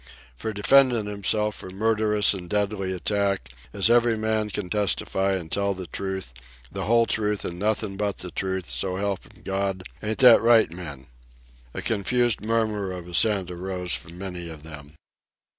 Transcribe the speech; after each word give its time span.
For 0.35 0.51
defendin' 0.51 1.05
himself 1.05 1.53
from 1.57 1.75
murderous 1.75 2.33
an' 2.33 2.47
deadly 2.47 2.91
attack, 2.91 3.51
as 3.71 3.87
every 3.87 4.17
man 4.17 4.49
can 4.49 4.67
testify 4.67 5.33
an' 5.35 5.49
tell 5.49 5.75
the 5.75 5.85
truth, 5.85 6.33
the 6.71 6.85
whole 6.85 7.05
truth, 7.05 7.45
an' 7.45 7.59
nothin' 7.59 7.97
but 7.97 8.17
the 8.17 8.31
truth, 8.31 8.67
so 8.67 8.95
help 8.95 9.19
'm, 9.27 9.43
God—ain't 9.43 10.17
that 10.17 10.41
right, 10.41 10.71
men?" 10.71 11.05
A 11.75 11.83
confused 11.83 12.41
murmur 12.41 12.91
of 12.91 13.07
assent 13.07 13.51
arose 13.51 13.93
from 13.93 14.17
many 14.17 14.49
of 14.49 14.63
them. 14.63 14.93